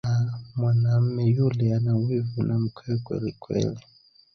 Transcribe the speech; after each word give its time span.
Ah 0.09 0.27
Mwanamme 0.55 1.23
yule 1.37 1.65
anawivu 1.75 2.43
na 2.43 2.59
mkewe 2.59 2.97
kwelikweli. 3.05 3.79